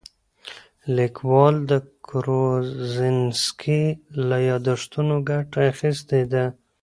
لیکوال 0.97 1.55
د 1.71 1.73
کروزینسکي 2.07 3.83
له 4.27 4.37
یادښتونو 4.49 5.15
ګټه 5.29 5.59
اخیستې 5.71 6.21
ده. 6.33 6.45